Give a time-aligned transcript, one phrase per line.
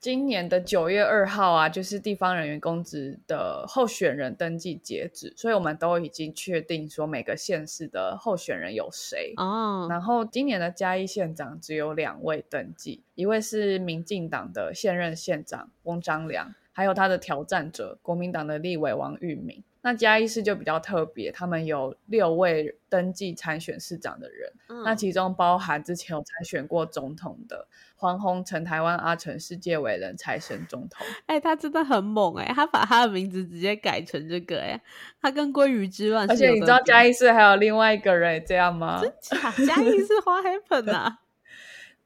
[0.00, 9.86] 今年的九月二号啊，就是地方人员公职的候选人登记截止，所以我们都已经确定说每个县市的候选人有谁哦。
[9.90, 19.62] 然后今年的嘉义县长只有两位登记，一位是民进党的现任县长翁章良，还有他的挑战者国民党的立委王玉明。
[19.82, 24.52] 那嘉义市就比较特别，他们有六位登记参选市长的人，
[24.84, 27.66] 那其中包含之前有参选过总统的
[28.00, 31.06] 黄宏成，台湾阿成世界伟人财神总统。
[31.28, 34.80] 哎，他真的很猛哎，他把他的名字直接改成这个哎，
[35.20, 36.28] 他跟鲑鱼之乱。
[36.30, 39.02] 而且你知道嘉义市还有另外一个人这样吗？
[39.02, 39.52] 真假？
[39.66, 41.18] 嘉义市 花 happen 啊？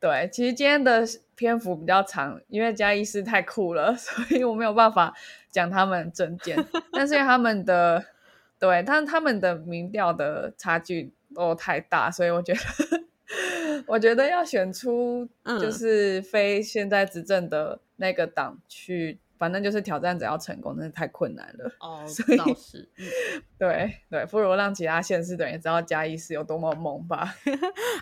[0.01, 5.15] 对，其实今天的篇幅比较长，因为嘉义市太酷了， 所以我没有办法
[5.53, 6.59] 讲他们证件。
[6.91, 8.05] 但是他们的，
[8.59, 12.61] 对，但他们的民调的差距都太大，所以我觉得，
[13.87, 15.29] 我觉得要选出
[15.61, 19.19] 就是非现在执政的那个党去。
[19.37, 21.71] 反正就是挑战者要成功，真的太困难了。
[21.81, 22.89] 哦，是，
[23.59, 27.35] 对对，不如让其他县市的人知道嘉义是有多么猛吧。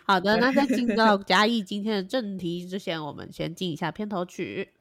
[0.05, 4.73] 好的，那在进到 嘉义今天的正题之前，我们先进一下片头曲。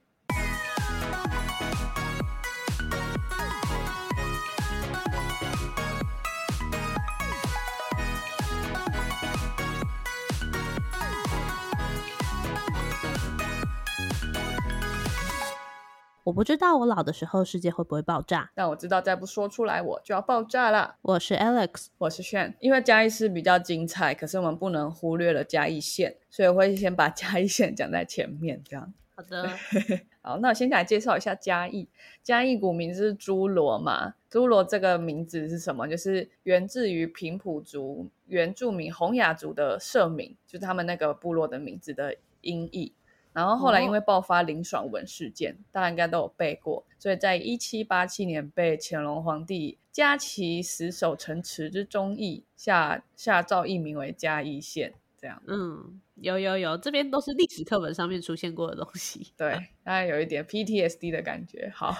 [16.24, 20.94] 我不知道我老的时候世界会不会爆炸，但我知道再不说出来我就要爆炸了。
[21.02, 22.54] 我是 Alex，我是炫。
[22.60, 28.62] 因为嘉义市比较精彩，可是我们不能忽略了嘉义县，所以我会先把嘉义县讲在前面。
[28.64, 29.50] 这样好的，
[30.22, 31.88] 好，那我先来介绍一下嘉义。
[32.22, 34.14] 嘉义古名是侏罗嘛？
[34.30, 35.88] 侏罗这个名字是什么？
[35.88, 42.92] 就是源自于平埔族原住民洪雅族的社名，就是他们那个部落的名字的音译。
[43.32, 55.42] 然后后来因为爆发林爽文事件，大家应该都有背过，所以在一七八七年被乾隆皇帝嘉其死守城池之忠义下下诏易名为嘉义县，这样。
[55.46, 59.32] 嗯，有有有，这边都是历史课本上面出现过的东西。
[59.36, 59.52] 对，
[59.84, 61.70] 大概有一点 PTSD 的感觉。
[61.74, 61.94] 好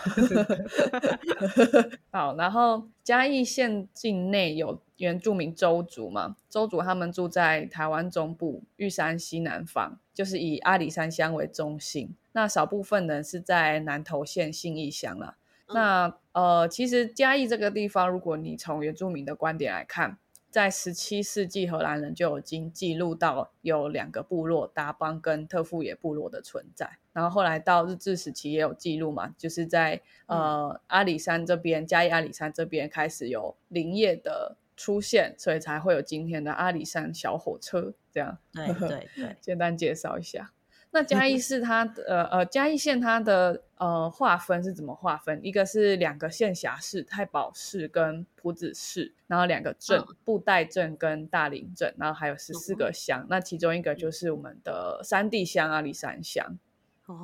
[2.12, 6.36] 好，然后嘉义县境内有原住民周族嘛？
[6.48, 9.98] 周族他们住在台湾中部玉山西南方。
[10.14, 15.38] 就是以阿里山乡为中心，那少部分人是在南投县信义乡了。
[15.68, 20.18] 那呃，其实嘉义这个地方，如果你从原住民的观点来看，
[20.50, 26.98] 在十七世纪荷兰人就已经记录到有两个部落达邦跟特富野部落的存在。
[27.14, 34.58] 然后后来到日治时期也有记录嘛，就是在呃阿里山这边，嘉义阿里山这边开始有林业的。
[34.82, 37.94] 出现，所以才会有今天的阿里山小火车。
[38.10, 40.50] 这样，对对 对，简单介绍一下。
[40.90, 45.40] 那嘉义市它的呃呃嘉义县它的呃划分是怎么划分？
[45.42, 53.24] 一个是两个县辖市，太保市跟埔子市，然后两个镇，布袋镇跟大林镇，然后还有十四个乡。
[53.30, 56.58] 那其中一个就是我们的三地乡阿里山乡，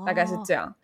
[0.07, 0.77] 大概是这样。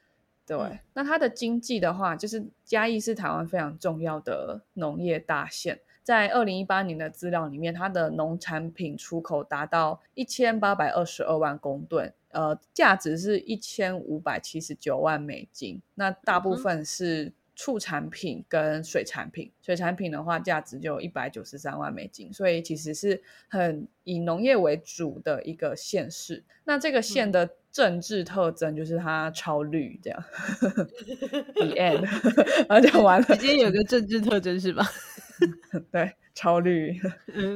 [0.46, 5.80] 对，那它的经济的话，就是嘉义是台湾非常重要的农业大县。
[6.04, 15.80] 在二零一八年的资料里面，它的农产品出口达到一千八百二十二万公吨，呃，价值是一千五百七十九万美金。
[15.94, 26.44] 那大部分是畜产品跟水产品，水产品的话价值就一百九十三万美金，所以其实是很以农业为主的一个县市。
[26.64, 30.24] 那这个县的政治特征就是它超绿，这样。
[31.54, 32.02] The end，
[32.68, 33.26] 然后讲完了。
[33.36, 34.84] 今天有个政治特征是吧？
[35.90, 36.98] 对，超绿。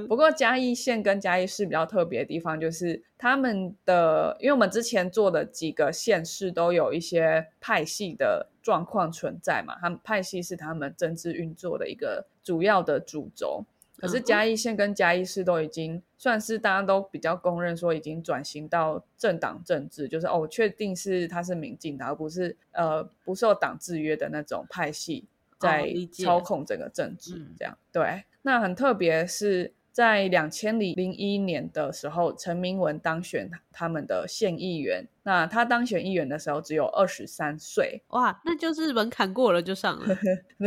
[0.08, 13.64] 不过嘉义县跟嘉义市比较特别的地方，就是他们的，因为我们之前做的几个县市都有一些派系的状况存在嘛，他们派系是他们政治运作的一个主要的主轴。
[13.96, 25.24] 可是嘉义县跟嘉义市都已经算是大家都比较公认说已经转型到政党政治，就是哦，确定是他是民进党，而不是呃不受党制约的那种派系。
[25.58, 25.92] 在
[26.24, 28.24] 操控整个政治，这样对。
[28.42, 35.08] 那很特别是在两千零一年的时候，陈明文当选他们的县议员。
[35.24, 40.16] 那他当选议员的时候只有二十三岁，哇，那就是门槛过了就上了。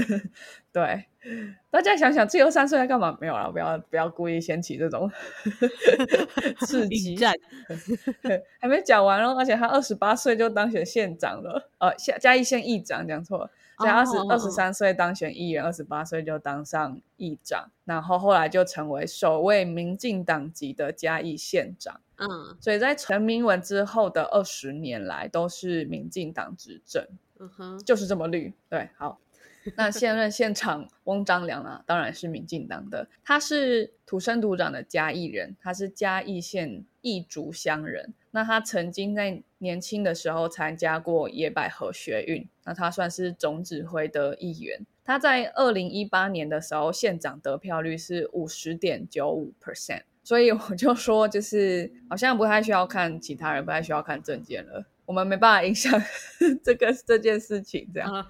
[0.72, 1.06] 对，
[1.72, 3.18] 大家想想，只有三岁在干嘛？
[3.20, 5.10] 没有了，不要不要故意掀起这种
[6.62, 7.34] 刺 激战。
[8.60, 13.50] 还没讲完哦，而且他二十八岁就当选县长了，呃，嘉嘉义县议长，讲错了。
[13.84, 22.00] 在二十二十三岁当选议员，二十八岁就当上议长，然后后来就成为首位民进党籍的嘉义县长。
[22.18, 27.04] 嗯所以在陈明文之后的二十年来都是民进党执政，
[27.40, 28.54] 嗯哼，就是这么绿。
[28.70, 29.20] 对，好，
[29.76, 38.14] 那现任县长翁章良啊，当然是民进党的，他是土生土长的嘉义人，他是嘉义县义竹乡人。
[38.32, 44.86] 那他曾经在年轻的时候参加过野百合学运，那他算是总指挥的一员。
[45.04, 55.92] 他在二零一八年的时候，县长得票率是五十点九五 percent，所以我就说，就是好像不太需要看其他人，不太需要看证件了，我们没办法影响
[56.64, 58.26] 这个这件事情，这样。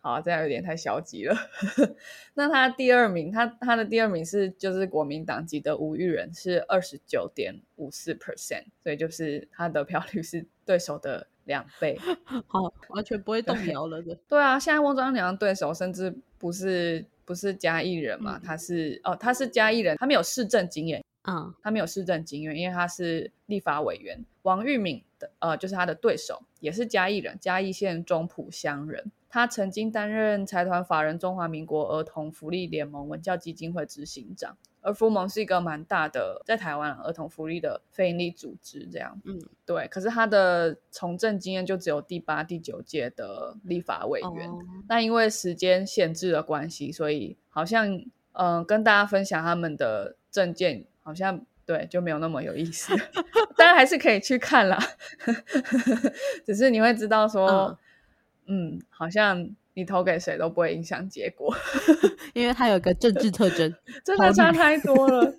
[0.00, 1.36] 好，这样有点太消极了。
[2.32, 11.98] 那他第二名，他他的第二名是就是国民党籍的吴玉仁，是二十九点五四 percent，所以就是他的票率是对手的两倍。
[12.48, 14.18] 好，完全不会动摇了的。
[14.26, 24.24] 对啊，现在汪庄良的对手甚至不是不是嘉义人嘛，嗯他是哦他是嘉义人，他没有市政经验，嗯他没有市政经验，因为他是立法委员。
[24.40, 29.10] 王玉敏的呃，就是他的对手，也是嘉义人，嘉义县中埔乡人。
[29.28, 34.58] 他曾经担任财团法人中华民国儿童福利联盟文教基金会执行长。
[34.84, 39.18] 而福盟是一个蛮大的在台湾啊儿童福利的非营利组织，这样。
[39.24, 39.86] 嗯，对。
[39.86, 44.50] 可是他的从政经验就只有第八、第九届的立法委员。
[44.50, 44.58] 哦
[44.88, 47.88] 那因为时间限制的关系，所以好像
[48.32, 52.94] 嗯、呃跟大家分享他们的证件，好像对就没有那么有意思。
[53.56, 54.78] 当然还是可以去看啦，
[56.44, 57.78] 只是你会知道说，
[58.46, 61.54] 嗯好像你投给谁都不会影响结果，
[62.34, 63.74] 因为它有一个政治特征。
[64.04, 65.34] 真的差太多了。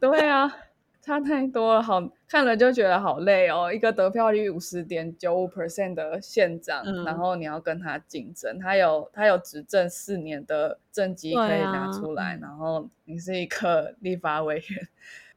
[0.00, 0.54] 对啊。
[1.02, 3.70] 差太多了，好看了就觉得好累哦。
[3.70, 14.88] 一个得票率五十点九五 percent 的县长，嗯然后你要跟他竞争，他有他有执政四年的政绩可以拿出来，嗯然后你是一个立法委员，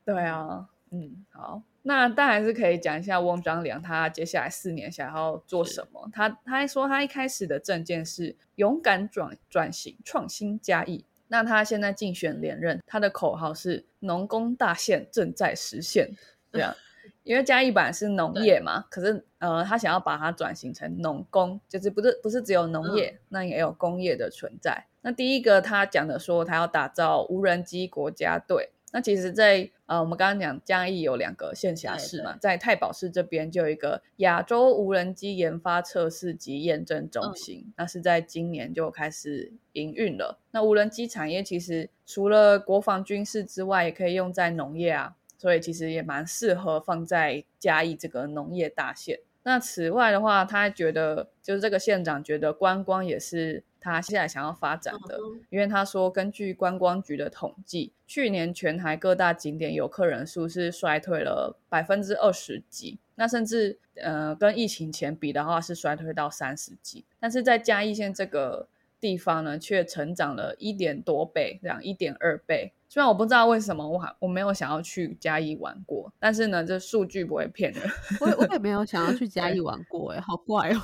[0.08, 6.10] 对啊，嗯，好，那但还是可以讲一下翁章良他接下来四年想要做什么。
[6.14, 11.04] 他他还说他一开始的政见是勇敢转转型、创新嘉义。
[11.28, 16.10] 那他现在竞选连任，他的口号是“农工大县正在实现”，
[16.54, 16.74] 这样。
[17.24, 24.86] 因为嘉义版是农业嘛，可是呃，他想要把它转型成农工，就是不是不是只有农业，那也有工业的存在。
[25.02, 28.72] 那第一个他讲的说，他要打造无人机国家队。
[28.94, 40.40] 那其实在，呃，我们刚刚讲嘉义有两个县辖市嘛，在太保市这边就有一个亚洲无人机研发测试及验证中心，那是在今年就开始营运了。
[40.52, 49.22] 那无人机产业其实除了国防军事之外，也可以用在农业啊，所以其实也蛮适合放在嘉义这个农业大县。
[49.44, 55.18] 那此外的话，他觉得就是这个县长觉得观光也是他现在想要发展的，
[55.50, 68.68] 因为他说根据观光局的统计，去年全台各大景点游客人数是衰退了百分之二十几，那甚至呃跟疫情前比的话是衰退到三十几，但是在嘉义县这个
[69.00, 72.74] 地方呢，却成长了一点多倍，这样一点二倍。
[72.90, 77.84] 虽然我不知道为什么我还我没有想要去嘉义玩过，但是呢，这数据不会骗人。
[78.22, 80.82] 我也我也没有想要去 嘉义玩过，哎，好怪哦。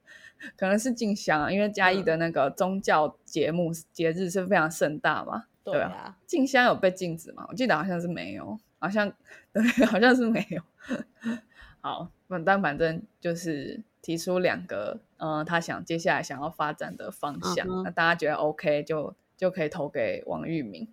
[0.56, 5.44] 可能是静香啊，因为嘉义的那个宗教节目节日是非常盛大嘛。
[5.62, 7.46] 对啊啊，进香有被禁止吗？
[7.48, 9.12] 我记得好像是没有，好像
[9.52, 10.62] 对，好像是没有。
[11.80, 20.88] 好，反但反正就是提出两个，呃，他想接下来想要发展的方向，那大家觉得 OK 就就可以投给王玉明。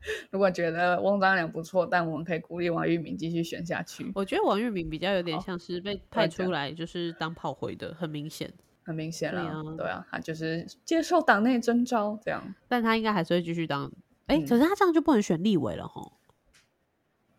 [0.30, 8.52] 如果觉得翁章良不错，但我们可以鼓励王玉明继续选下去，我觉得王玉明比较有点像是被派出来就是当炮灰的，很明显。
[8.84, 12.42] 很明显对啊，啊对啊，他就是接受党内征召这样。
[12.68, 13.92] 但他应该还是会继续当。
[14.28, 16.14] 哎、嗯可是他这样就不能选立委了吼。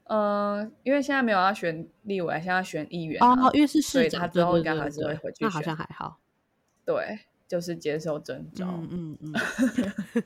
[0.04, 6.20] 嗯，因为现在没有要选立委，现在要选议员、啊、哦，因为是市长，他之后应该还是会对回去那好像还好。
[6.86, 8.68] 对，就是接受征召。
[8.68, 9.34] 嗯嗯嗯，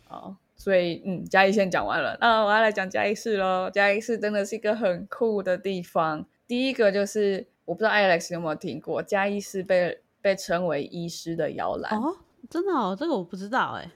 [0.06, 3.70] 好，所以嗯，嘉义县讲完了，那我要来讲嘉义市喽。
[3.70, 6.26] 嘉义市真的是一个很酷的地方。
[6.48, 11.96] 第一个就是我不知道 Alex 有没有听过，嘉义市被被称为医师的摇篮。
[11.96, 12.16] 哦，
[12.48, 13.90] 真的哦，这个我不知道哎。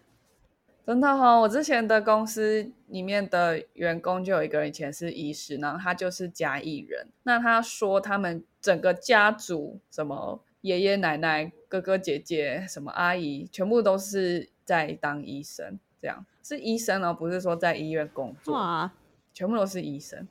[0.87, 7.07] 真的哈、我之前的公司里面的员工就有一个人以前是医师，然后他就是嘉义人。
[7.23, 18.54] 那他说他们整个家族，什么爷爷奶奶、哥哥姐姐、什么阿姨，全部都是在当医生，这样是医生哦，不是说在医院工作。
[18.54, 18.92] 哇，
[19.33, 20.26] 全部都是医生。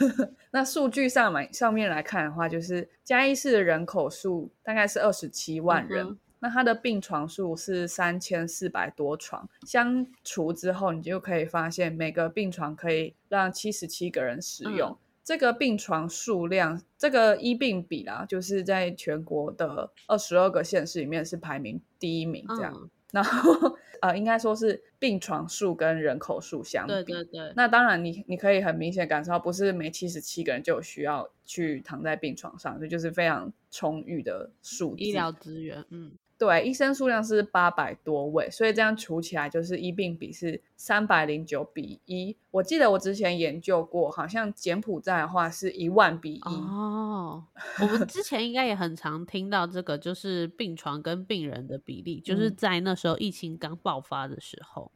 [0.52, 6.06] 那数据上来上面来看的话，就是嘉义市的人口数大概是二十七万人。
[6.06, 14.94] 嗯那它的病床数是三千四百多床，相除之后，你就可以发现每个病床可以让七十七个人使用。
[15.22, 22.90] 这个病床数量，这个医病比啦，就是在全国的二十二个县市里面是排名第一名，这样。
[23.14, 26.92] 然后呃，应该说是病床数跟人口数相比。
[26.92, 27.52] 对对对。
[27.54, 36.12] 那当然，你你可以很明显感受到，不是每七十七个人就有需要去躺在病床上，这就是非常充裕的数医疗资源，嗯。
[36.44, 42.36] 对，医生数量是八百多位，所以这样除起来就是医病比是三百零九比一。
[42.50, 46.40] 我记得我之前研究过，好像柬埔寨的话是一万比一。
[46.44, 47.42] 哦，
[47.80, 54.92] 我们之前应该也很常听到这个，就是病床跟病人的比例，就是在那时候疫情刚爆发的时候。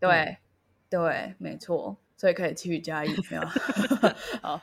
[0.00, 0.38] 对，
[0.90, 3.40] 对，没错，所以可以继续加疫苗。
[4.42, 4.60] 好。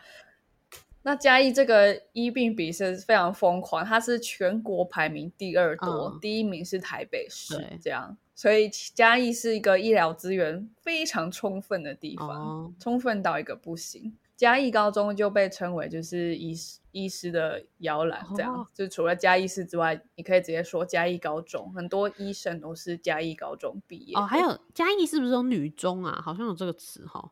[1.05, 14.17] 那嘉义这个医病比是非常疯狂，它是全国排名第二多，第一名是台北市，这样，所以嘉义是一个医疗资源非常充分的地方，充分到一个不行。
[14.35, 16.55] 嘉义高中就被称为就是医
[16.91, 24.17] 医师的摇篮，这样，就除了嘉义市之外，你可以直接说嘉义高中，很多医生都是嘉义高中毕业。
[24.17, 26.19] 哦，还有嘉义是不是有女中啊？
[26.19, 27.31] 好像有这个词哈。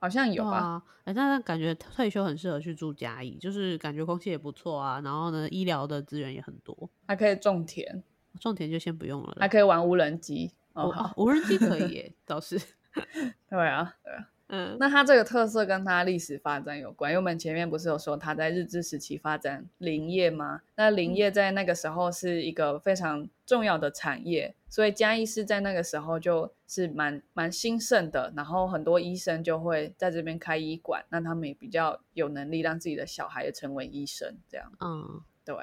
[0.00, 8.02] 好像有吧，哎，那感觉退休很适合去住嘉义，就是感觉空气也不错啊，然后呢，医疗的资源也很多，还可以种田，
[8.40, 12.58] 种田就先不用了，还可以玩无人机，哦，无人机可以耶，倒是，
[13.48, 14.28] 对啊，对啊。
[14.50, 20.60] 嗯，那它这个特色跟它历史发展有关，因为我们前面不是有说它在日治时期发展林业吗？
[20.74, 34.72] 那林业在那个时候是一个非常重要的产业，所以嘉义市在那个时候就是蛮蛮兴盛的，然后很多医生就会在这边开医馆，那他们也比较有能力让自己的小孩也成为医生，这样。
[34.80, 35.54] 嗯，对，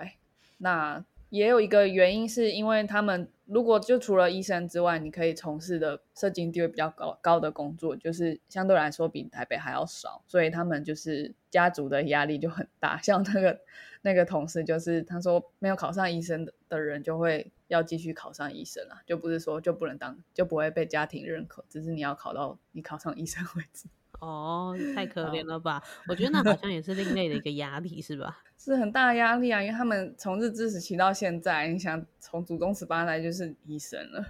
[0.57, 1.03] 那。
[1.29, 13.01] 也有一个原因，是因为他们如果就除了医生之外，你可以从事的社经地位比较高高的工作，就是相对来说比台北还要少，所以他们就是家族的压力就很大。
[13.01, 13.59] 像那个
[14.01, 23.87] 那个同事，就是他说没有考上医生的人，就会要继续考上医生啊，就不是说就不能当，就不会被家庭认可，只是你要考到你考上医生为止。
[24.19, 25.81] 哦，太可怜 了吧？
[26.07, 28.41] 我觉得那好像也是另类的一个压力，是吧？
[28.57, 34.25] 是很大的压力啊，因为他们从日治时期到现在，你想从祖宗十八代就是医生了，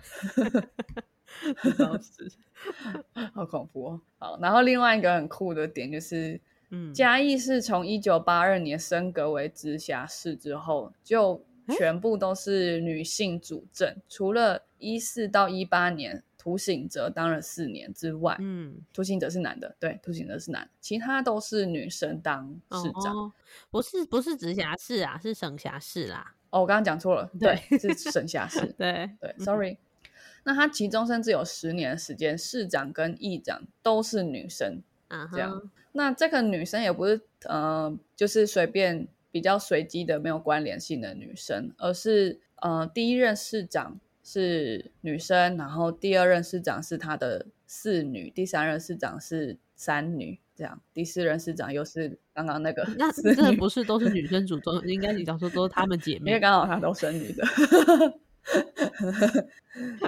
[1.77, 2.29] 当 时
[3.33, 4.01] 好恐怖哦。
[4.19, 6.39] 好，然后另外一个很酷的点就是，
[6.69, 16.23] 嗯，嘉义是从一九八二年升格为直辖市之后，就全部都是女性主政，除了一四到一八年。
[16.47, 23.33] 涂醒哲当了四年之外，嗯，涂醒哲是男的，对，涂醒哲是男，其他都是女生当市长，
[23.69, 26.35] 不是不是直辖市啊，是省辖市啦。
[26.49, 29.77] 哦，我刚刚讲错了，对，是省辖市， 对对，sorry。
[30.45, 35.69] 那他其中甚至有十年的时间，市长跟议长都是女生，啊这样。
[35.91, 43.99] 那这个女生也不是呃，就是随便比较随机的没有关联性的女生，而是呃，第一任市长。
[44.29, 54.85] 是女生，然后第二任市长是他的四女，第三任市长是三女，这样，第四任市长又是刚刚那个，那这不是都是女生主动？
[54.85, 57.45] 应该你讲说都是她们姐 妹，因为刚好她都生女的。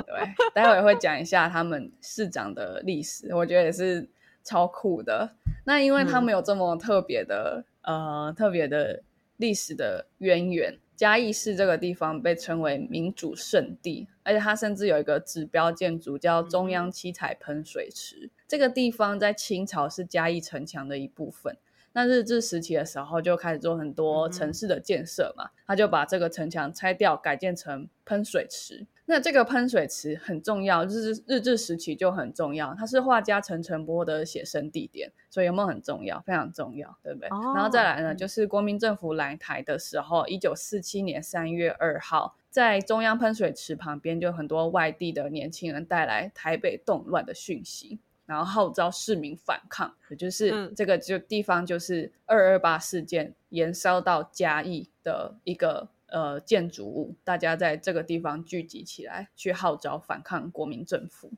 [0.04, 4.06] 对，待会会讲一下他们市长的历史，我觉得也是
[4.44, 5.34] 超酷的。
[5.64, 9.02] 那因为他们有这么特别的，呃，特别的
[9.38, 10.78] 历史的渊源。
[11.00, 18.30] 嘉义市这个地方被称为民主圣地，而且它甚至有一个指标建筑叫中央七彩喷水池。
[18.46, 21.56] 这个地方在清朝是嘉义城墙的一部分。
[21.94, 28.86] 那日治时期的时候就开始做很多城市的建设嘛，他就把这个城墙拆掉，改建成喷水池。
[29.12, 36.22] 那这个喷水池很重要，日日治时期就很重要，它是画家陈澄波的写生地点，所以有没有很重要？
[36.22, 37.28] 非常重要，对不对？
[37.56, 47.98] 然后再来呢，就是国民政府来台的时候，一九四七年三月二号，在中央喷水池旁边，就很多外地的年轻人带来台北动乱的讯息，
[48.28, 55.88] 然后号召市民反抗，也就是这个就地方就是二二八事件延烧到嘉义的一个。
[56.12, 61.32] 呃，建筑物，大家在这个地方聚集起来，去号召反抗国民政府，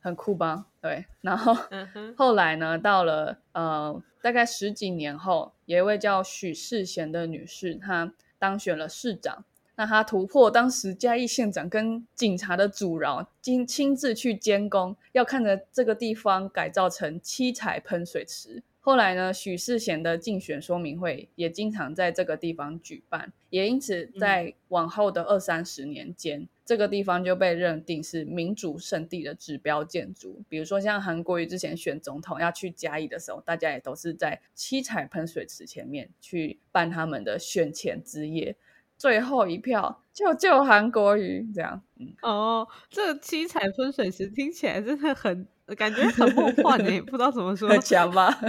[0.00, 0.66] 很酷吧？
[0.80, 1.06] 对。
[1.20, 1.56] 然后
[2.16, 9.44] 后来呢，到了呃，大概十几年后，有一位叫许世贤的女士，她当选了市长。
[9.76, 18.62] 那她突破当时嘉义县长跟警察的阻挠，亲亲自去监工，要看着这个地方改造成七彩喷水池。
[18.80, 30.42] 后来呢，许世贤的竞选说明会也经常在这个地方举办，也因此在往后的二三十年间，这个地方就被认定是民主圣地的指标建筑。
[30.48, 38.56] 比如说像韩国瑜之前选总统要去嘉义的时候，大家也都是在七彩喷水池前面去办他们的选前之夜。
[38.98, 41.80] 最后一票，救救韩国瑜，这样。
[42.20, 47.68] 哦，这七彩喷水池听起来真的很，感觉很梦幻诶， 不知道怎么说。
[47.68, 48.36] 很强吧？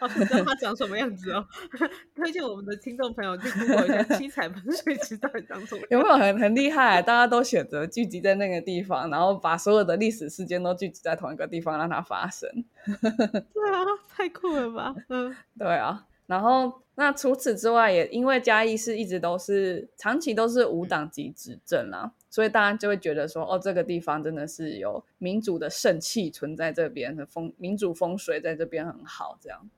[0.00, 1.46] 我知道他长什么样子哦。
[2.14, 5.82] 推荐我们的听众朋友去 Google 一下七彩喷水池到底长什么。
[5.90, 7.00] 有没有很很厉害？
[7.00, 12.48] 大家都选择聚集在那个地方，然后把所有的历史事件都聚集在同一个地方，让它发生。
[12.84, 14.94] 对啊，太酷了吧？
[15.08, 16.06] 嗯，对啊。
[16.26, 29.68] 然后，那除此之外，也因为嘉义是一直都是长期都是无党籍执政啦，所以大家就会觉得说，哦，这个地方真的是有民主的盛气存在这边的风，民主风水在这边很好，这样。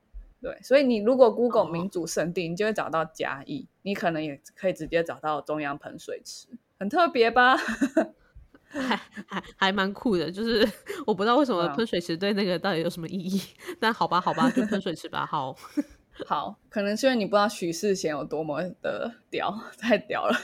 [0.41, 6.47] 对，所以你如果 Google 民主圣地，你就会找到嘉义，你可能也可以直接找到中央喷水池，
[6.79, 7.57] 很特别吧？
[8.69, 8.95] 还
[9.27, 10.67] 还还蛮酷的，就是
[11.07, 13.41] 我不知道为什么喷水池对那个到底有什么意义，
[13.79, 15.55] 但好吧，好吧，就喷水池吧，好。
[16.25, 20.35] 好，可能是因为你不知道许世贤有多么的屌，太屌了。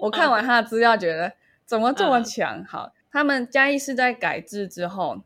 [0.00, 1.32] 我看完他的资料，觉得
[1.64, 2.64] 怎么这么强？
[2.64, 5.22] 好，他们嘉义是在改制之后，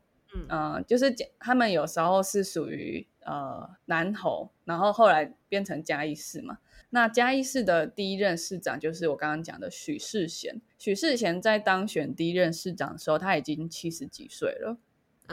[0.49, 6.59] 嗯，就是他们有时候是属于呃南投，然后后来变成嘉义市嘛。
[6.89, 10.61] 那嘉义市的第一任市长就是我刚刚讲的许世贤。
[10.77, 14.77] 许世贤在当选第一任市长的时候，他已经七十几岁了。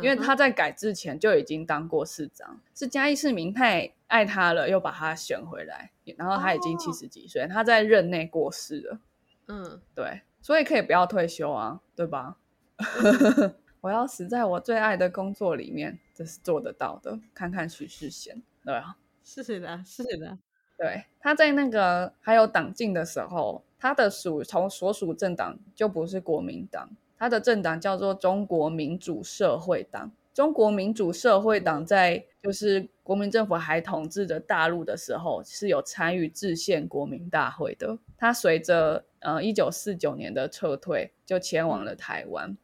[0.03, 5.93] 因为他在改制前就已经当过市长，是嘉义市民太爱他了，又把他选回来。
[6.17, 8.99] 然后他已经七十几岁，他在任内过世了。
[9.47, 12.39] 嗯，对，所以可以不要退休啊，对吧？
[13.85, 17.19] 我要死在我最爱的工作里面，这是做得到的。
[17.35, 20.39] 看看许世贤，对啊，是的，是的，
[20.79, 26.89] 对，他在那个还有党禁的时候，他的属从所属政党就不是国民党。
[27.19, 30.11] 他的政党叫做中国民主社会党。
[30.33, 37.99] 中国民主社会党在就是国民政府还统治着大陆的时候，是有参与制宪国民大会的。
[38.17, 42.57] 他随着呃一九四九年的撤退，就迁往了台湾。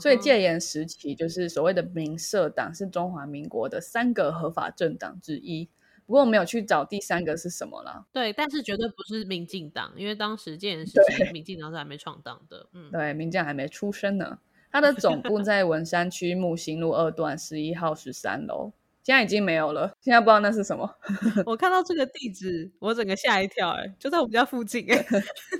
[0.00, 5.68] 所以戒严时期，就是所谓的民社党是中华民国的三个合法政党之一。
[6.06, 8.06] 不过我没有去找第三个是什么了。
[8.12, 12.66] 对，但是绝对不是民进党，因为当时戒严时期民进党是还没创党的。
[12.72, 14.38] 嗯，对，民进党还没出生呢。
[14.70, 18.72] 它的总部在文山区木星路二段十一号十三楼。
[19.04, 20.90] 现在已经没有了，现在不知道那是什么。
[21.44, 25.06] 我看到这个地址，我整个吓一跳，哎，就在我们家附近，哎，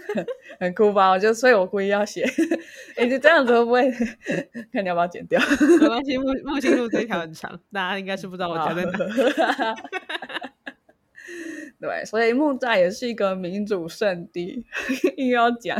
[0.58, 1.10] 很酷吧？
[1.10, 2.24] 我就所以我故意要写，
[2.96, 3.90] 哎，就这样子会不会？
[4.72, 5.38] 看你要不要剪掉？
[5.78, 8.92] 没关系，木木星路这条很长，大家应该是不知道我家在哪。
[11.78, 14.64] 对，所以木栅也是一个民主圣地，
[15.18, 15.78] 硬要讲。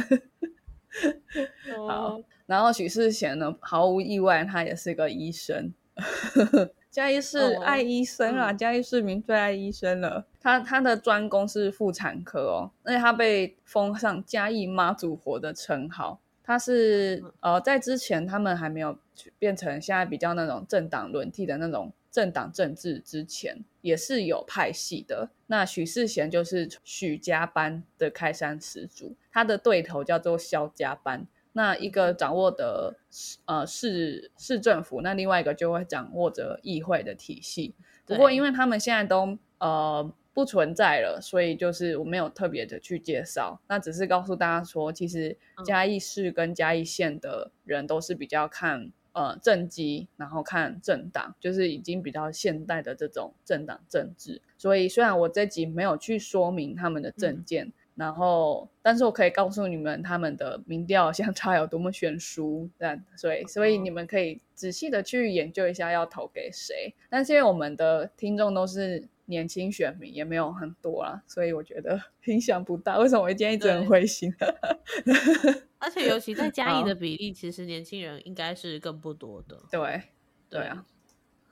[1.89, 5.73] 好，然后许世贤呢，毫无意外，他也是个医生。
[6.91, 10.27] 嘉义市爱医生啊，嘉义市民最爱医生了。
[10.41, 16.21] 他他的专攻是妇产科哦，而且他被封上嘉义妈祖活的称号。
[16.43, 18.99] 他是呃，在之前他们还没有
[19.39, 25.31] 变成现在比较那种政党轮替的那种政党政治之前，也是有派系的。
[25.47, 31.27] 那许世贤就是许家班的开山始祖，他的对头叫做萧家班。
[31.57, 32.97] 那一个掌握的
[33.45, 37.75] 呃市市政府，那另外一个就会掌握着议会的体系。
[38.05, 43.61] 不过因为他们现在都呃不存在了，所以就是我没有特别的去介绍。
[43.69, 54.43] 那只是告诉大家说，其实嘉义市跟嘉义县的人都是比较看呃政绩，然后看政党，就是已经比较现代的这种政党政治。
[54.59, 57.73] 所以虽然我这集没有去说明他们的政见。
[57.95, 66.95] 然后，但是我可以告诉你们，他们的民调相差有多么悬殊，但所以，所以你们可以仔细的去研究一下要投给谁。
[67.09, 72.99] 但是因为我们的听众都是年轻选民，也没有很多啦，所以我觉得 影响不大。
[72.99, 74.35] 为什么我今天一直很灰心？
[75.79, 79.63] 而且尤其在嘉义的比例，其实年轻人应该是更不多的。
[79.71, 80.03] 对，
[80.49, 80.85] 对啊。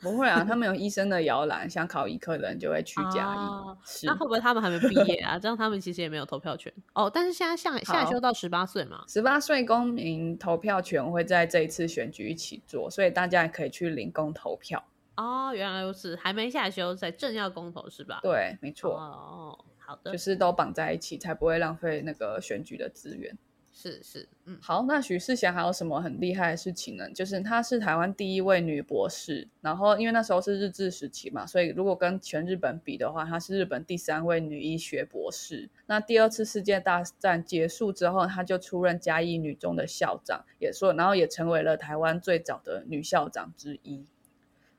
[0.03, 4.05] 不会啊，他们有医生的摇篮，想考医科的人就会去嘉义。
[4.05, 5.38] 那会不会他们还没毕业啊？
[5.38, 7.09] 这样他们其实也没有投票权哦。
[7.09, 14.83] 但是现在下下修到十八岁嘛，十八岁公民投票权会在这一次选举一起做，所以大家也可以去领工投票。
[15.17, 18.19] 哦，原来如此，还没下修，在正要公投是吧？
[18.23, 18.97] 对，没错。
[18.97, 23.37] 哦，好的，就是都绑在一起，才不会浪费那个选举的资源。
[23.75, 27.11] 是是，嗯，好，那许世贤还有什么很厉害的事情呢？
[27.11, 35.71] 就是她是台湾第一位女博士，然后因为那时候是日治时期嘛，所以如果跟全日本比的话，她是日本第三位女医学博士。
[35.87, 44.05] 那第二次世界大战结束之后，她就出任嘉义女中的校长，也说，然后也成为了台湾最早的女校长之一。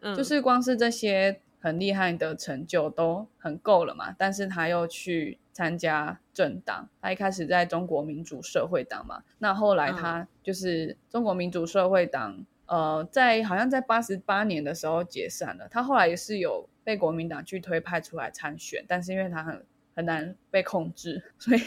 [0.02, 21.60] 嗯，就是光是这些很厉害的成就都很够了嘛，但是他又去参加政党，他一开始在中国民主社会党嘛，那后来他就是中国民主社会党，呃，在好像在八十八年的时候解散了，他后来也是有被国民党去推派出来参选，但是因为他很很难被控制，所以、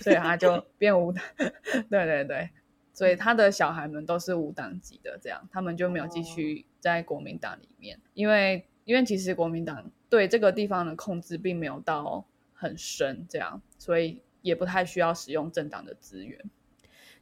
[0.00, 1.24] 所以他就变无党，
[1.90, 2.50] 对对对。
[2.92, 16.38] 所以他的小孩们都是无党籍的，这样他们就没有继续在国民党里面，因为因为其实国民党对这个地方的控制并没有到很深，这样，所以也不太需要使用政党的资源。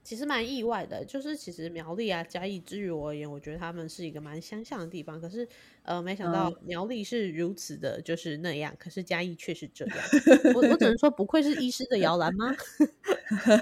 [0.05, 5.21] 其实蛮意外的，就是其实苗栗啊、嘉义，之于我而言，我觉得他们是一个蛮相像的地方。
[5.21, 5.47] 可是，
[5.85, 8.75] 呃，没想到苗栗是如此的，就是那样。
[8.81, 9.97] 可是嘉义却是这样。
[10.57, 12.53] 我我只能说，不愧是医师的摇篮吗？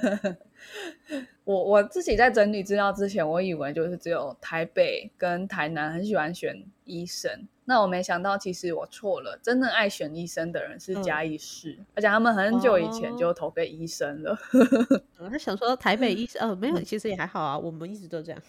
[1.44, 7.46] 我我自己在整理资料之前，我以为就是只有台北跟台南很喜欢选医生。
[7.70, 9.38] 那我没想到，其实我错了。
[9.40, 14.36] 真正爱选医生的人是嘉义市，而且他们很久以前就投给医生了。
[15.30, 17.56] 他想说台北医生，呃，没有，其实也还好啊。
[17.56, 18.42] 我们一直都这样。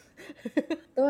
[0.95, 1.05] 对，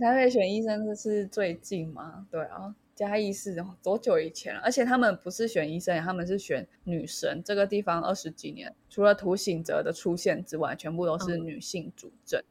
[0.00, 2.26] 台北选医生这是最近嘛？
[2.28, 2.74] 对啊。
[2.94, 4.60] 嘉义市多久以前了？
[4.64, 7.40] 而且他们不是选医生，他们是选女神。
[7.44, 12.42] 这个地方二十几年，除了涂醒哲的出现之外，全部都是女性主政。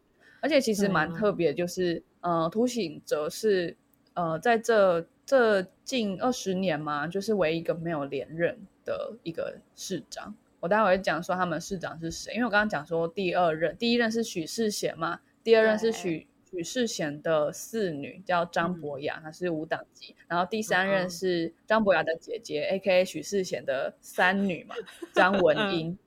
[0.41, 3.77] 而且其实蛮特别，就是呃，涂醒哲是
[4.13, 10.35] 呃，在这这近二十年嘛，就是唯一一个没有连任的一个市长。
[10.59, 16.27] 我待会会讲说他们市长是谁，因为我刚刚讲说第二任，第一任是许世贤嘛，第二任是许。
[16.53, 20.13] 许世贤的四女叫张博雅，她是无党籍。
[20.27, 23.05] 然后第三任是张博雅的姐姐，A.K.A.
[23.05, 24.75] 许世贤的三女嘛，
[25.15, 25.97] 张文英。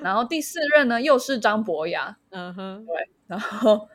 [0.00, 2.16] 然后第四任呢，又是张博雅。
[2.30, 2.94] 嗯哼，对。
[3.26, 3.88] 然后，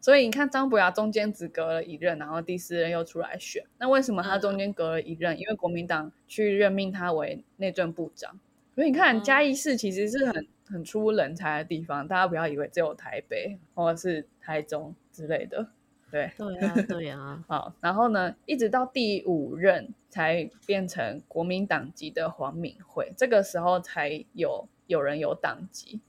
[0.00, 3.64] 所以你看，张博雅中间只隔了一任，然后第四任又出来选。
[3.78, 5.38] 那为什么他中间隔了一任？
[5.38, 8.38] 因为国民党去任命他为内政部长。
[8.74, 12.08] 所以你看，嘉义市其实是很很出人才的地方。
[12.08, 14.94] 大家不要以为只有台北或者是台中。
[15.12, 15.66] 之类的，
[16.10, 26.00] 对对啊， 对啊，好，然后呢，一直到第五任才变成国民党籍的黄敏惠，这个时候才有有人有党籍，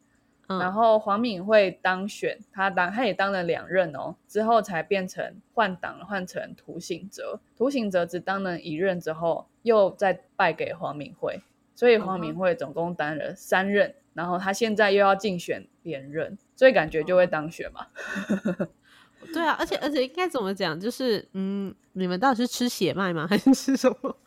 [0.48, 11.42] 然后黄敏惠当选，他当他也当了两任哦，之后才变成换党换成涂醒哲，涂醒哲只当了一任之后，又再败给黄敏惠，
[11.76, 17.86] 所以黄敏惠总共当了三任，然后他现在又要竞选连任，所以感觉就会当选嘛。
[19.32, 20.78] 对啊，而且而且应该怎么讲？
[20.78, 23.28] 就是嗯，你们到底是吃血脉吗？
[23.30, 24.18] 还是吃什么？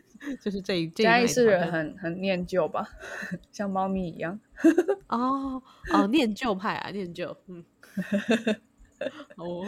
[0.40, 2.88] 就是这一嘉义市人很很念旧吧，
[3.52, 4.38] 像猫咪一样。
[5.08, 7.36] 哦哦，念旧派啊，念旧。
[7.46, 7.64] 嗯，
[9.36, 9.66] 哦，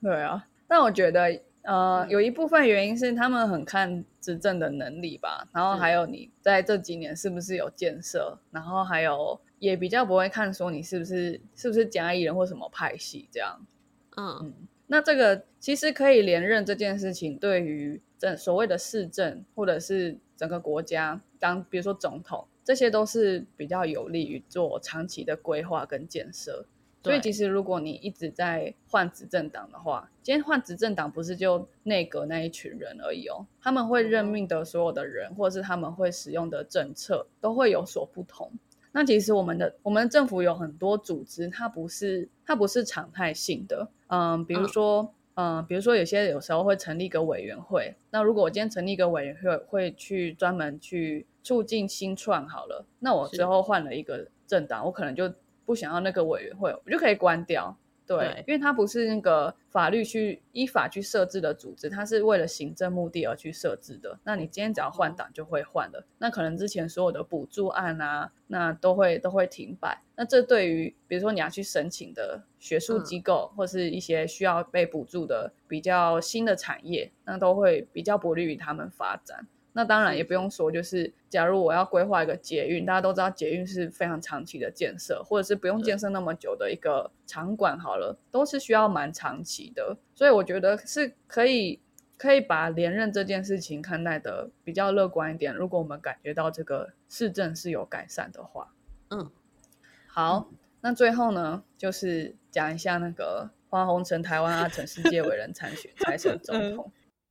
[0.00, 0.46] 对啊。
[0.68, 9.40] 但我觉得呃，有一部分原因是他们很看执政的能力吧，然后还有你在这几年是不是有建设，然后还有。
[9.60, 13.60] 也比较不会看说你是不是是不是嘉义人或什么派系这样，
[14.16, 14.54] 嗯，
[14.86, 26.66] 那这个其实可以连任这件事情，对于政所谓的市政或者是整个国家当比如说总统，这些都是比较有利于做长期的规划跟建设。
[27.02, 38.52] 所以其实如果你一直在换执政党的话，今天换执政党不是就内阁那一群人而已哦，他们会任命的所有的人，或者是他们会使用的政策都会有所不同。
[38.92, 47.94] 那其实我们的我们政府有很多组织，它不是它不是常态性的，嗯，比如说，嗯，比如说有些有时候会成立一个委员会。
[48.10, 55.32] 那如果我今天成立一个委员会，会去专门去促进新创好了，那我之后换了一个政党，我可能就
[55.64, 57.74] 不想要那个委员会，我就可以关掉。
[58.18, 64.18] 对，因为它不是那个法律去依法去设置的组织，它是为了行政目的而去设置的。
[64.24, 70.02] 那你今天只要换党就会换了，那可能之前所有的补助案啊，那都会都会停摆。
[70.16, 79.46] 那这对于比如说你要去申请的学术机构，或是一些需要被补助的比较新的产业，那都会比较不利于他们发展。
[79.72, 89.96] 那当然也不用说，就是假如我要规划一个捷运，大家都知道捷运是非常长期的建设，或者是不用建设那么久的一个场馆，好了，都是需要蛮长期的。
[90.14, 91.80] 所以我觉得是可以
[92.18, 95.54] 可以把连任这件事情看待的比较乐观一点。
[95.54, 98.74] 如果我们感觉到这个市政是有改善的话，
[99.10, 99.30] 嗯，
[100.08, 106.90] 好，那最后呢，就是讲一下那个花红城台湾阿成世界伟人参选 财神总统。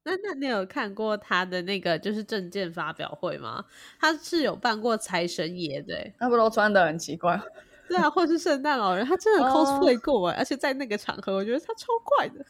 [0.09, 3.63] 那那你有看过他的那个就是证件发表会吗？
[3.99, 7.39] 他是有办过财神爷的，他不都穿的很奇怪？
[7.87, 12.45] 对啊，或是圣诞老人，他真的 cosplay 过哎，而且在那个场合，我觉得他超怪的。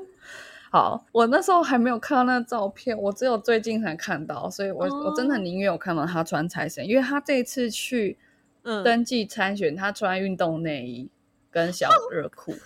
[0.72, 8.16] 好，我那时候还没有看到那照片，我只有最近才看到，所以我我真的宁愿有看到他穿财神，因为他这一次去
[8.62, 11.10] 登记参选，他穿运动内衣
[11.50, 12.54] 跟小热裤。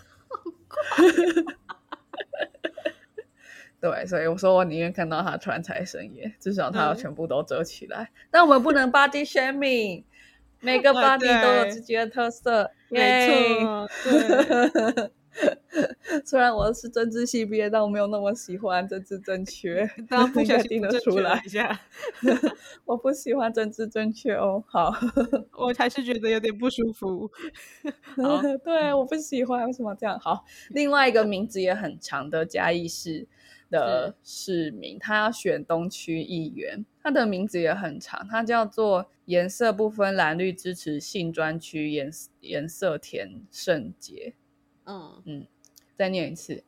[3.85, 8.11] 对，所以我说我宁愿看到他穿财神爷，至少他要全部都遮起来。
[8.31, 10.05] 但我们不能 body shaming，
[10.61, 12.70] 每个 body 都有自己的特色。
[12.88, 13.29] 没
[13.61, 15.11] 错，对。
[16.25, 19.85] 虽然我是政治系毕业，但我没有那么喜欢政治正确。
[20.09, 21.79] 大家不小心听得出来一下，
[22.87, 24.64] 我不喜欢政治正确哦。
[24.66, 24.94] 好，
[25.59, 27.31] 我还是觉得有点不舒服。
[28.64, 30.16] 对，我不喜欢，为什么这样？
[30.20, 33.27] 好，另外一个名字也很长的嘉义市。
[33.70, 44.35] 的市民，他要选东区议员，他的名字也很长，他叫做颜色不分蓝绿支持性专区颜颜色田圣杰。
[44.87, 45.46] 嗯嗯，
[45.96, 46.62] 再念一次，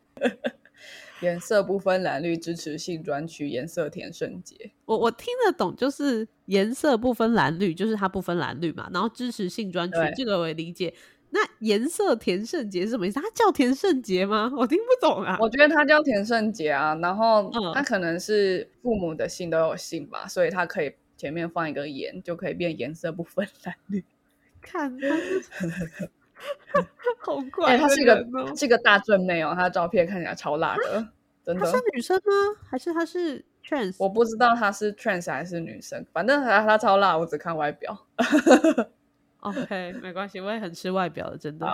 [1.20, 4.72] 颜色不分蓝绿支持性专区 颜色田圣杰。
[4.86, 10.94] 我我听得懂，就是颜色不分蓝绿，就是他不分蓝绿嘛，然后支持性专区，这个我也理解。
[11.30, 13.20] 那颜色田圣杰是什么意思？
[13.20, 14.50] 他叫田圣杰吗？
[14.56, 15.36] 我听不懂啊。
[15.40, 24.04] 我觉得他叫田圣杰啊，然后他可能是父母的姓都有姓吧，所以他可以前面放一个颜，就可以变颜色不分蓝绿。
[24.62, 25.06] 看他，
[27.20, 27.76] 好怪。
[27.78, 31.08] 他是一个是一个大正妹哦，他的照片看起来超辣的，
[31.44, 31.64] 真的。
[31.64, 32.32] 他是女生吗？
[32.68, 33.96] 还是他是 trans？
[33.98, 38.06] 我不知道他是 trans 还是女生，反正他他超辣，我只看外表。
[39.46, 41.66] OK，没关系，我也很吃外表的，真的。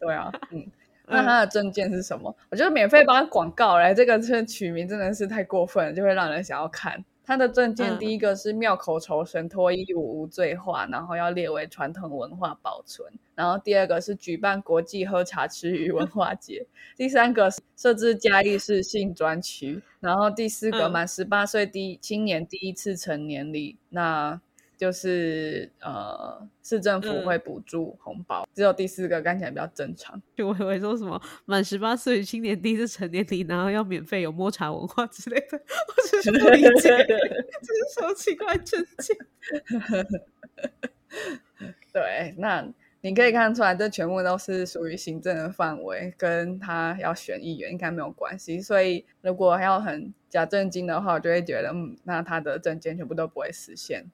[0.00, 0.66] 对啊，嗯，
[1.06, 2.34] 那他的证件是什么？
[2.50, 7.96] 我觉得免费帮他广告来，这个这取名真的是太过分了，就会让人想要看他的证件。
[7.98, 13.12] 第一个是庙口酬神脱衣舞无罪化，然后要列为传统文化保存。
[13.34, 16.66] 然后第二个是举办国际喝茶吃鱼文化节。
[16.96, 19.80] 第三个设置嘉义市性专区。
[20.00, 23.78] 然后第四个满十八岁第青年第一次成年礼。
[23.88, 24.40] 那
[24.82, 30.20] 就是呃，市政府会补助红包，只有第四个看起来比较正常。
[30.34, 39.16] 就我以为说什么满十八岁青年第一次成年礼，然后要免费有摸茶文化之类的，我只是不理解， 这是什么奇怪政见？
[41.92, 42.68] 对，那
[43.02, 48.60] 你可以看出来，这全部都是属于行政的范围，跟他要选议员应该没有关系。
[48.60, 54.10] 所以如果要很假正经的话，我就会觉得，嗯，那他的证件全部都不会实现。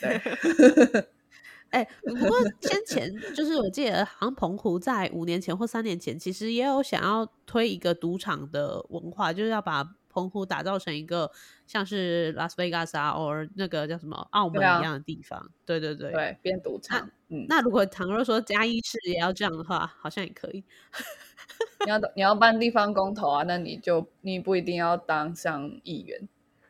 [0.00, 1.06] 对，
[1.70, 11.30] 哎，不过先前就是我记得，好像澎湖在五年前或三年前，其实也有想要推一个赌场的文化，就是要把澎湖打造成一个
[11.66, 15.50] 像是拉斯维加斯啊，或那个叫什么澳门一样的地方。
[15.66, 17.10] 对对对，对，变赌场。
[17.28, 20.64] 嗯，那如果倘若说嘉义市也要这样的话，好像也可以。
[21.84, 26.28] 你要你要办地方公投啊，那你就你不一定要当上议员。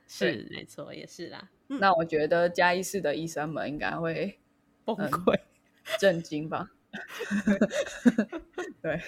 [0.08, 1.50] 是，没错，也是啦。
[1.68, 4.38] 那我觉得嘉义市的医生们应该会
[4.84, 5.38] 崩溃、
[5.98, 6.70] 震惊吧。
[8.80, 9.00] 对，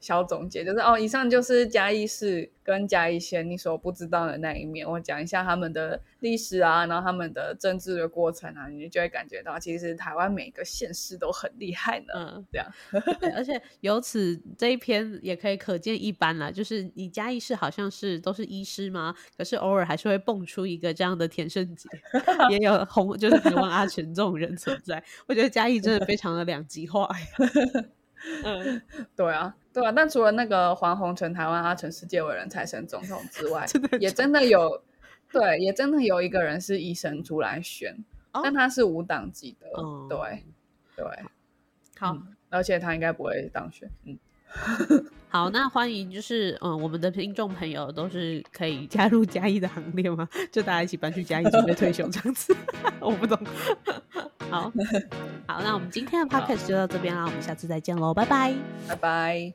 [0.00, 4.88] 小总结就是哦，以上就是嘉义市跟嘉义县你所不知道的那一面。
[4.88, 12.06] 我讲一下他们的历史啊，然后他们的政治的过程啊，你就会感觉到其实台湾每个县市都很厉害呢。
[12.14, 12.66] 嗯，这样。
[13.34, 19.12] 而且由此这一篇也可以可见一斑了，就是你嘉义市好像是都是医师吗？
[19.36, 21.88] 可是偶尔还是会蹦出一个这样的田胜杰，
[22.50, 25.02] 也有红就是台湾阿全这种人存在。
[25.26, 27.08] 我觉得嘉义真的非常的两极化。
[28.44, 28.82] 嗯，
[29.16, 33.66] 对啊，对啊，但除了那个黄宏成台湾阿成世界伟人财神总统之外，
[34.00, 34.82] 也真的有，
[35.32, 37.96] 对，也真的有一个人是医生出来选，
[38.32, 39.68] 但他是无党籍的，
[40.08, 40.44] 对，
[40.96, 41.06] 对，
[41.98, 42.16] 好，
[42.50, 44.18] 而且他应该不会当选，嗯。
[45.32, 50.28] 好，那欢迎就是嗯，我们的听众朋友都是可以加入嘉义的行列吗？
[50.50, 52.54] 就大家一起搬去嘉义准备退休这样子？
[53.00, 53.38] 我不懂。
[54.50, 54.72] 好
[55.46, 58.52] 好，那我们今天的 podcast 就到这边啦，我们下次再见喽，拜拜，
[58.88, 59.54] 拜拜。